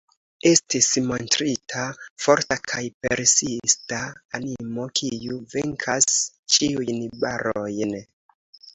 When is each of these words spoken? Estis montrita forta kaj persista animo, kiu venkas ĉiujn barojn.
Estis 0.51 0.87
montrita 1.09 1.83
forta 2.25 2.57
kaj 2.71 2.81
persista 3.05 4.01
animo, 4.41 4.89
kiu 5.03 5.39
venkas 5.55 6.13
ĉiujn 6.57 7.09
barojn. 7.25 7.99